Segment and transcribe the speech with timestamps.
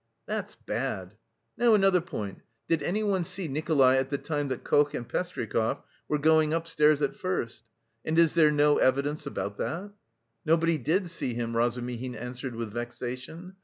[0.25, 1.13] "That's bad.
[1.59, 2.39] Now another point.
[2.67, 7.15] Did anyone see Nikolay at the time that Koch and Pestryakov were going upstairs at
[7.15, 7.65] first,
[8.03, 9.91] and is there no evidence about that?"
[10.43, 13.57] "Nobody did see him," Razumihin answered with vexation.